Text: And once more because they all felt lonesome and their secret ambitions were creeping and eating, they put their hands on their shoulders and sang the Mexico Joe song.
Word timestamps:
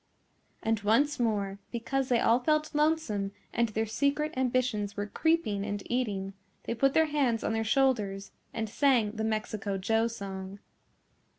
And 0.63 0.79
once 0.81 1.19
more 1.19 1.59
because 1.71 2.09
they 2.09 2.19
all 2.19 2.39
felt 2.39 2.73
lonesome 2.73 3.33
and 3.53 3.69
their 3.69 3.85
secret 3.85 4.33
ambitions 4.35 4.97
were 4.97 5.05
creeping 5.05 5.63
and 5.63 5.83
eating, 5.91 6.33
they 6.63 6.73
put 6.73 6.95
their 6.95 7.05
hands 7.05 7.43
on 7.43 7.53
their 7.53 7.63
shoulders 7.63 8.31
and 8.51 8.67
sang 8.67 9.11
the 9.11 9.23
Mexico 9.23 9.77
Joe 9.77 10.07
song. 10.07 10.57